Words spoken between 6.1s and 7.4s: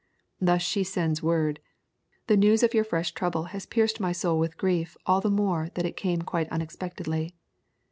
quite unexpectedly."